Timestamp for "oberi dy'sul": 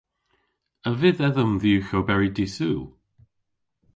1.99-2.81